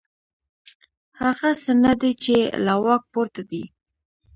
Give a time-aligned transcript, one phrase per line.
[1.21, 3.63] هغه څه نه دي چې له واک پورته دي.